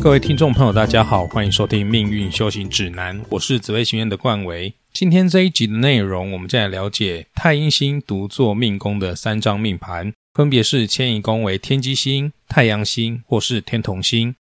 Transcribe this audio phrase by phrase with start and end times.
[0.00, 4.72] 各位听众朋友，大家好，欢迎收听《命运修行指南》，我是紫微学院的冠维。
[4.92, 14.36] 今天这一集的内容，我们再来了解太阴星独坐命宫的三张命盘，分别是迁移宫为天机星、太阳星或是天同星。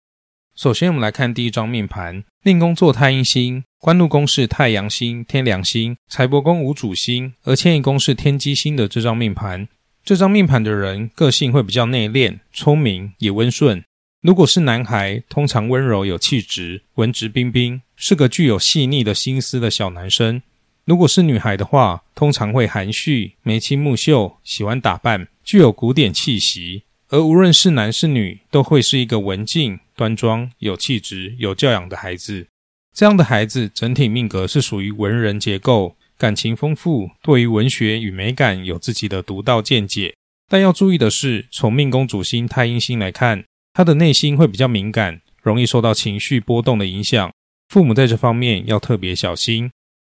[0.56, 9.68] 首先，我们来看第一张命盘，命宫坐太阴星，官禄宫是太阳星、天梁星，财帛宫无主星，而迁移宫是天机星的这张命盘。
[10.06, 13.84] 这张命盘的人个性会比较内敛、聪明，也温顺。
[14.22, 20.42] 如果是男孩，通常温柔有气质，文质彬彬，是个具有细腻的心思的小男生。
[20.86, 26.84] 如果是女孩的话，通常会含蓄、眉清目秀，喜欢打扮，具有古典气息。
[27.10, 32.48] 而无论是男是女，都会是一个文静、端庄、有气质、有教养的孩子。
[32.96, 40.16] 这样的孩子整体命格是属于文人结构，感情丰富，对于文学与美感有自己的独到见解。
[40.50, 43.46] 但要注意的是，从命宫主星太阴星来看。
[43.78, 47.32] 他的内心会比较敏感，容易受到情绪波动的影响。
[47.70, 49.70] 父母在这方面要特别小心。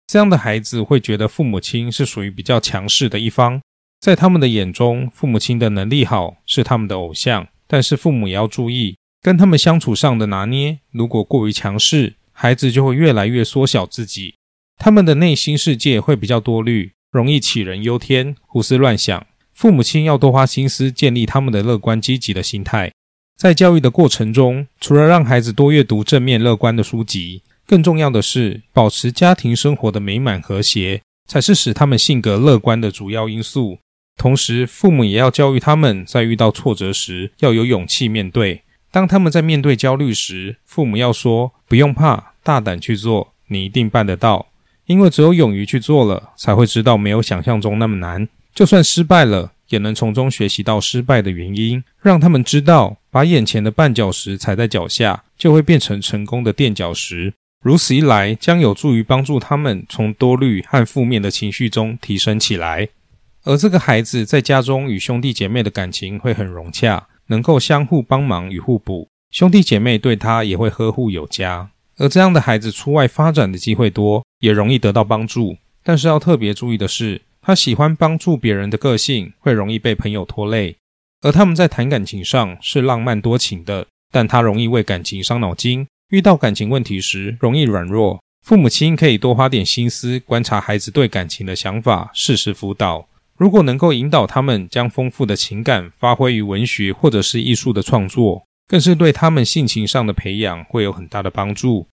[0.07, 3.61] 这样的孩子会觉得父母亲是属于比较强势的一方，
[3.99, 7.49] 在他们的眼中，父母亲的能力好是他们的偶像。
[7.67, 10.79] 但是父母也要注意跟他们相处上的拿捏。
[10.93, 14.37] 如果过于强势，孩子就会越来越缩小自己。
[14.77, 19.27] 他们的内心世界会比较多虑，容易杞人忧天、胡思乱想。
[19.53, 22.93] 父母亲要多花心思建立他们的乐观积极的心态。
[23.39, 33.79] 在教育的过程中，除了让孩子多阅读正面乐观的书籍，更重要的是保持家庭生活的美满和谐，才是使他们性格乐观的主要因素。
[34.17, 38.63] 同时，父母也要教育他们在遇到挫折时要有勇气面对。
[38.91, 44.49] 当他们在面对焦虑时，父母要说：“不用怕，大胆去做，你一定办得到。”
[44.87, 48.29] 因为只有勇于去做了，才会知道没有想象中那么难。
[48.53, 49.53] 就算失败了。
[49.69, 57.33] 也能从中学习到失败的原因，让他们知道，把眼前的绊脚石踩在脚下，就会变成成功的垫脚石。
[57.63, 62.89] 如此一来，将有助于帮助他们从多虑和负面的情绪中提升起来。
[63.45, 71.71] 而这个孩子在家中与兄弟姐妹的感情会很融洽，能够相互帮忙与互补，兄弟姐妹对他也会呵护有加。
[71.97, 75.57] 而这样的孩子出外发展的机会多，也容易得到帮助。
[75.83, 77.23] 但是要特别注意的是。
[77.41, 80.77] 他喜欢帮助别人的个性会容易被朋友拖累，
[81.23, 85.87] 而他们在谈感情上是浪漫多情的，但他容易为感情伤脑筋。
[86.11, 93.07] 遇到感情问题时容易软弱，父母亲可以多花点心思观察孩子对感情的想法，适时辅导。
[93.37, 101.87] 如果能够引导他们将丰富的情感发挥于文学或者是艺术的创作，更是对他们性情上的培养会有很大的帮助。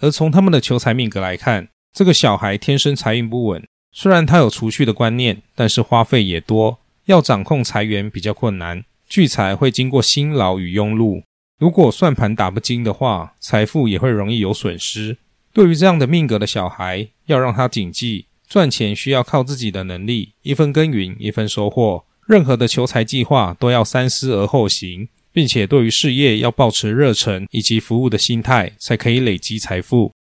[0.00, 3.62] 而从他们的求财命格来看，这个小孩天生财运不稳。
[3.92, 6.78] 虽然他有储蓄的观念，但是花费也多，
[7.10, 8.84] 要掌控财源比较困难。
[9.08, 11.24] 聚财会经过辛劳与庸碌，
[11.58, 15.18] 如果算盘打不精的话，财富也会容易有损失。
[15.52, 22.04] 对于这样的命格的小孩，要让他谨记，赚钱需要靠自己的能力，一分耕耘一分收获。
[22.28, 30.12] 任何的求财计划都要三思而后行，并且对于事业要保持热忱以及服务的心态，才可以累积财富。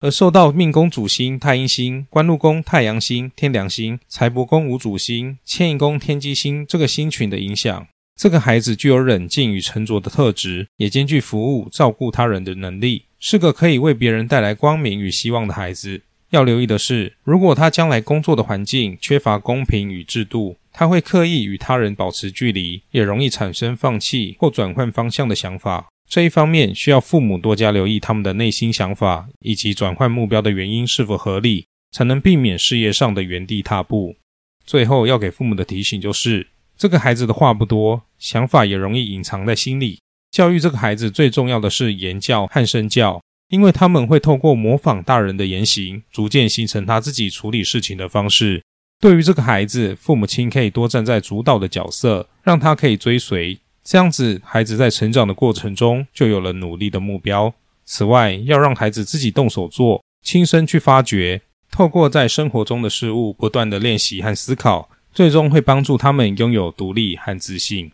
[0.00, 16.02] 而受到命宫主星太阴星、官禄宫太阳星、天梁星、财帛宫无主星、迁移宫天机星这个星群的影响，这个孩子具有冷静与沉着的特质，也兼具服务、照顾他人的能力，是个可以为别人带来光明与希望的孩子。
[16.30, 25.86] 要留意的是，如果他将来工作的环境缺乏公平与制度，他会刻意与他人保持距离，也容易产生放弃或转换方向的想法。
[26.08, 34.16] 这一方面需要父母多加留意他们的内心想法，以及转换目标的原因是否合理，才能避免事业上的原地踏步。
[34.64, 36.46] 最后要给父母的提醒就是：
[36.76, 39.98] 这个孩子的话不多，想法也容易隐藏在心里。
[40.30, 48.62] 教育这个孩子最重要的是言教和身教，因为他们会透过模仿大人的言行，逐渐形成他自己处理事情的方式。
[49.00, 53.58] 对于这个孩子，父母亲可以多站在主导的角色，让他可以追随。
[53.88, 57.54] 这样子，孩子在成长的过程中就有了努力的目标。
[57.84, 61.40] 此外，要让孩子自己动手做，亲身去发掘，
[61.70, 67.92] 透过在生活中的事物不断的练习和思考，最终会帮助他们拥有独立和自信。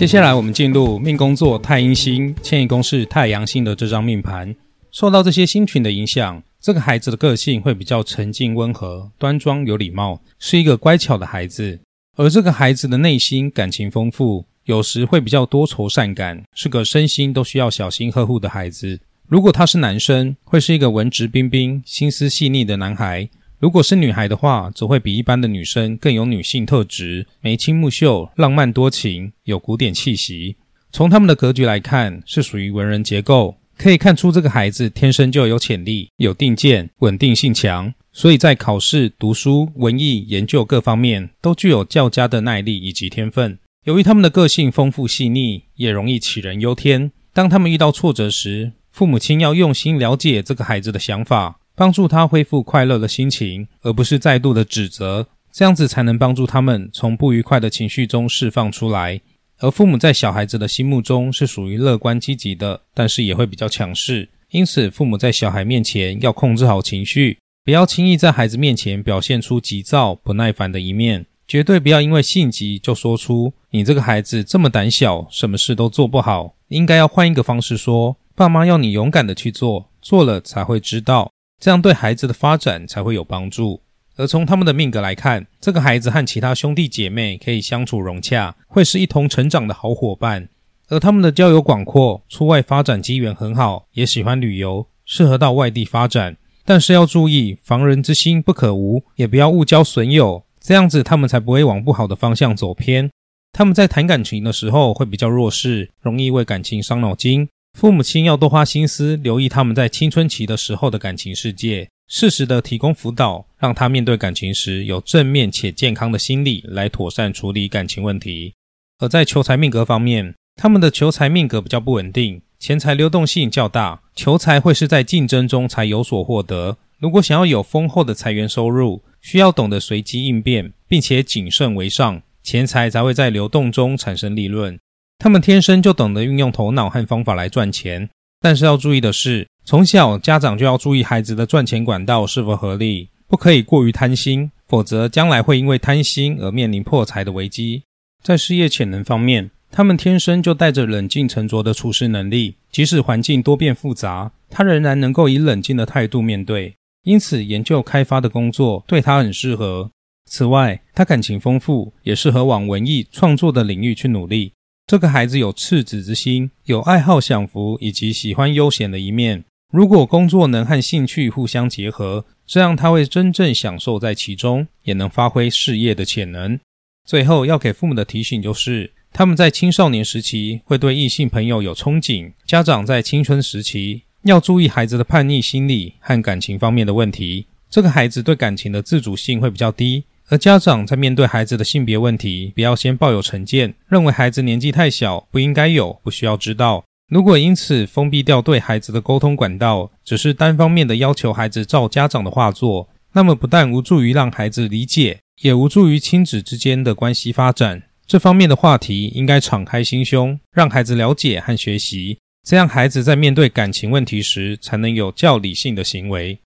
[0.00, 4.56] 接下来，我们进入命宫座太阴星，迁移宫是太阳星的这张命盘。
[4.90, 11.78] 受到这些星群的影响，这个孩子的个性会比较沉静、温和、端庄、有礼貌，是一个乖巧的孩子。
[12.16, 18.98] 而这个孩子的内心感情丰富，有时会比较多愁善感，是个身心都需要小心呵护的孩子。
[19.28, 23.26] 如果他是男生，会是一个文质彬彬、心思细腻的男孩；
[23.60, 30.56] 如果是女孩的话，则会比一般的女生更有女性特质，眉清目秀、浪漫多情，有古典气息。
[30.90, 43.58] 从他们的格局来看，是属于文人结构，可以看出这个孩子天生就有潜力、有定见、稳定性强，所以在考试、读书、文艺研究各方面都具有较佳的耐力以及天分。
[43.84, 47.12] 由于他们的个性丰富细腻，也容易杞人忧天。
[47.34, 59.18] 当他们遇到挫折时，父母亲要用心了解这个孩子的想法，帮助他恢复快乐的心情，而不是再度的指责，这样子才能帮助他们从不愉快的情绪中释放出来。
[59.60, 78.18] 而父母在小孩子的心目中是属于乐观积极的，但是也会比较强势，因此父母在小孩面前要控制好情绪，不要轻易在孩子面前表现出急躁不耐烦的一面，绝对不要因为性急就说出“你这个孩子这么胆小，什么事都做不好”，应该要换一个方式说。
[78.34, 81.30] 爸妈要你勇敢的去做，做了才会知道，
[81.60, 83.82] 这样对孩子的发展才会有帮助。
[84.16, 90.48] 而从他们的命格来看，这个孩子和其他兄弟姐妹可以相处融洽，会是一同成长的好伙伴。
[90.88, 96.36] 而他们的交友广阔，出外发展机缘很好，也喜欢旅游，适合到外地发展。
[96.64, 103.10] 但是要注意，防人之心不可无，也不要误交损友，这样子他们才不会往不好的方向走偏。
[103.52, 107.48] 他们在谈感情的时候会比较弱势，容易为感情伤脑筋。
[107.78, 118.52] 父母亲要多花心思留意他们在青春期的时候的感情世界，适时的提供辅导，让他面对感情时有正面且健康的心理来妥善处理感情问题。
[118.98, 126.76] 而在求财命格方面，他们的求财命格比较不稳定，钱财流动性较大，求财会是在竞争中才有所获得。
[126.98, 134.78] 如果想要有丰厚的财源收入，需要懂得随机应变，并且谨慎为上，钱财才会在流动中产生利润。
[135.22, 138.08] 他们天生就懂得运用头脑和方法来赚钱，
[138.40, 147.82] 但是要注意的是，从小家长就要注意孩子的赚钱管道是否合理，不可以过于贪心，否则将来会因为贪心而面临破财的危机。
[148.22, 156.74] 在事业潜能方面，他们天生就带着冷静沉着的处事能力，即使环境多变复杂，他仍然能够以冷静的态度面对，
[157.04, 159.90] 因此研究开发的工作对他很适合。
[160.24, 164.54] 此外，他感情丰富，也适合往文艺创作的领域去努力。
[164.90, 169.44] 这个孩子有赤子之心，有爱好享福以及喜欢悠闲的一面。
[169.72, 176.58] 如果工作能和兴趣互相结合，这样他会真正享受在其中，也能发挥事业的潜能。
[177.06, 187.46] 最后要给父母的提醒就是，他们在青少年时期会对异性朋友有憧憬，家长在青春时期要注意孩子的叛逆心理和感情方面的问题。
[187.70, 190.04] 这个孩子对感情的自主性会比较低。
[190.28, 196.84] 而家长在面对孩子的性别问题，不要先抱有成见，认为孩子年纪太小，不应该有，不需要知道。
[197.08, 207.82] 如果因此封闭掉对孩子的沟通管道，只是单方面的要求孩子照家长的话做，那么不但无助于让孩子理解，也无助于亲子之间的关系发展。
[208.06, 212.18] 这方面的话题应该敞开心胸，让孩子了解和学习，
[212.48, 216.38] 这样孩子在面对感情问题时，才能有较理性的行为。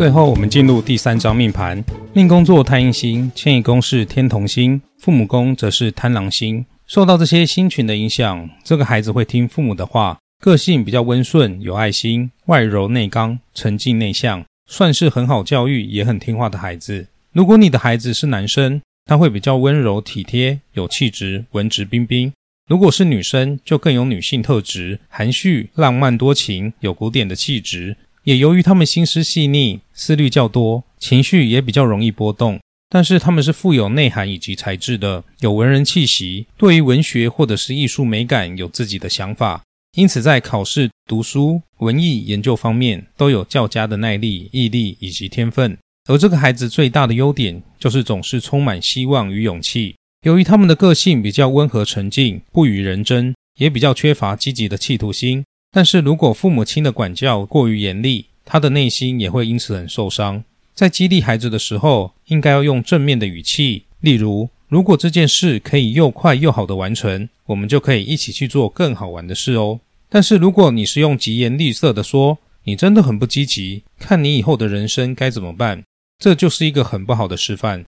[0.00, 1.84] 最后，我们进入第三张命盘。
[2.14, 6.64] 命宫作太阴星，迁移宫是天同星，父母宫则是贪狼星。
[6.86, 17.08] 受到这些星群的影响，这个孩子会听父母的话，个性比较温顺，有爱心，外柔内刚，沉静内向，算是很好教育，也很听话的孩子。
[17.34, 22.32] 如果你的孩子是男生，他会比较温柔体贴，有气质，文质彬彬；
[22.66, 27.98] 如果是女生，就更有女性特质，含蓄、浪漫多情，有古典的气质。
[28.30, 32.60] 也由于他们心思细腻，思虑较多，情绪也比较容易波动。
[32.88, 39.64] 但是他们是富有内涵以及才智的，有文人气息，对于文学或者是艺术美感有自己的想法，
[39.96, 45.76] 因此在考试、读书、文艺研究方面都有较佳的耐力、毅力以及天分。
[46.08, 49.96] 而这个孩子最大的优点就是总是充满希望与勇气。
[50.24, 55.42] 由于他们的个性比较温和沉静，不与人争，也比较缺乏积极的企图心。
[55.72, 60.42] 但是如果父母亲的管教过于严厉，他的内心也会因此很受伤。
[60.74, 75.84] 在激励孩子的时候，应该要用正面的语气，例如：“如果这件事可以又快又好的完成，我们就可以一起去做更好玩的事哦。”但是如果你是用疾言厉色的说：“你真的很不积极，看你以后的人生该怎么办？”
[76.18, 77.84] 这就是一个很不好的示范。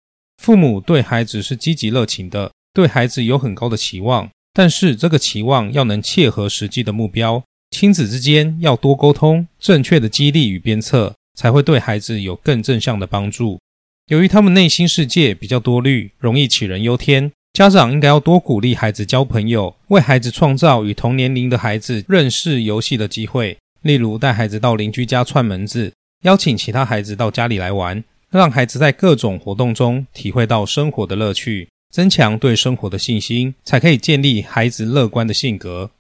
[0.42, 7.42] 父母对孩子是积极热情的，对孩子有很高的期望，但是这个期望要能切合实际的目标。
[7.78, 13.61] 亲子之间要多沟通，正确的激励与鞭策，才会对孩子有更正向的帮助。
[14.06, 23.59] 由于他们内心世界比较多虑，容易杞人忧天，家长应该要多鼓励孩子交朋友，为孩子创造与同年龄的孩子认识游戏的机会。
[23.83, 25.92] 例如，带孩子到邻居家串门子，
[26.23, 35.90] 邀请其他孩子到家里来玩，让孩子在各种活动中体会到生活的乐趣，增强对生活的信心，才可以建立孩子乐观的性格。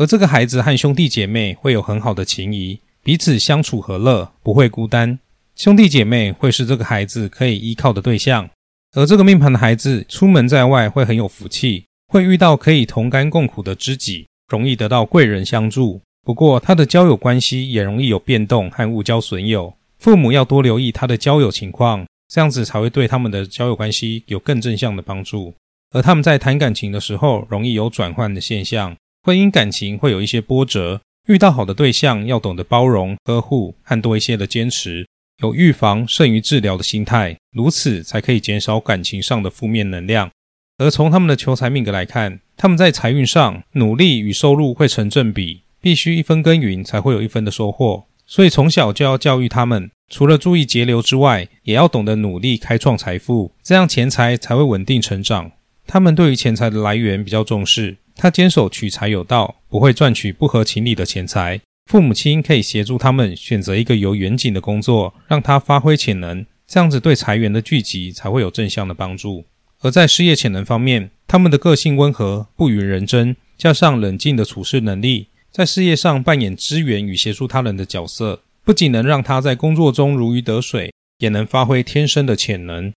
[0.00, 5.18] 而这个孩子和兄弟姐妹会有很好的情谊，彼此相处和乐，不会孤单。
[5.54, 8.48] 兄弟姐妹会是这个孩子可以依靠的对象。
[8.96, 16.00] 而这个命盘的孩子出门在外会很有福气，会遇到可以同甘共苦的知己，容易得到贵人相助。
[16.24, 25.52] 不过，他的交友关系也容易有变动和误交损友，父母要多留意他的交友情况，这样子才会对他们的交友关系有更正向的帮助。
[25.90, 31.00] 而他们在谈感情的时候，容易有转换的现象，婚姻感情会有一些波折。
[31.28, 35.06] 遇到好的对象，要懂得包容、呵护和多一些的坚持，
[35.42, 40.30] 有预防胜于治疗的心态，如此才可以减少感情上的负面能量。
[40.78, 45.62] 而从他们的求财命格来看，他们在财运上努力与收入会成正比。
[45.82, 55.52] 必须一分耕耘才会有一分的收获，所以从小就要教育他们，除了注意节流之外，也要懂得努力开创财富，这样钱财才会稳定成长。
[55.86, 61.58] 他们对于钱财的来源比较重视，他坚守取财有道，不会赚取不合情理的钱财。
[61.90, 69.46] 父母亲可以协助他们选择一个有远景的工作，让他发挥潜能，这样子对财源的聚集才会有正向的帮助。
[69.80, 75.28] 而在事业潜能方面，他们的个性温和，不与人争，加上冷静的处事能力。
[75.50, 82.92] 在事业上扮演支援与协助他人的角色，不仅能让他在工作中如鱼得水，也能发挥天生的潜能。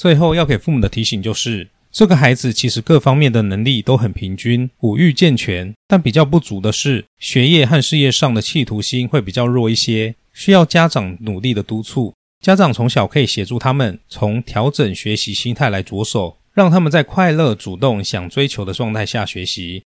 [0.00, 12.14] 最后要给父母的提醒就是，这个孩子其实各方面的能力都很平均，五育健全，但比较不足的是学业和事业上的企图心会比较弱一些，需要家长努力的督促。
[12.40, 19.82] 家长从小可以协助他们从调整学习心态来着手，让他们在快乐、主动、想追求的状态下学习。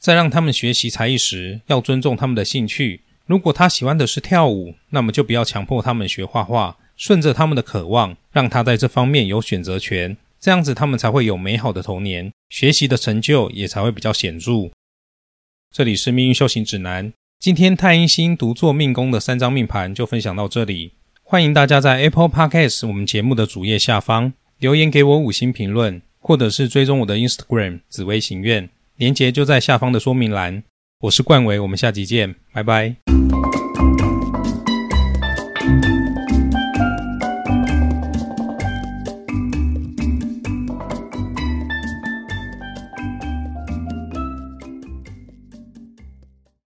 [0.00, 3.02] 在让他们学习才艺时，要尊重他们的兴趣。
[3.26, 10.16] 如果他喜欢的是跳舞，那么就不要强迫他们学画画，顺着他们的渴望，让他在这方面有选择权。
[10.40, 14.70] 这样子，他们才会有美好的童年，学习的成就也才会比较显著。
[15.70, 20.94] 这里是命运修行指南，今天太阴星独坐命宫的三张命盘就分享到这里。
[21.22, 28.68] 欢迎大家在 Apple Podcast 我们节目的主页下方留言给我五星评论，或者是追踪我的 Instagram 紫薇行愿。
[28.96, 30.64] 连结就在下方的说明栏。
[31.02, 32.96] 我是冠伟，我们下集见，拜拜。